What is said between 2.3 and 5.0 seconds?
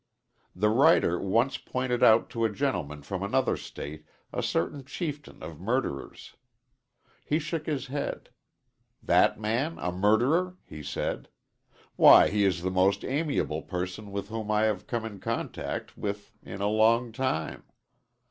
to a gentleman from another state a certain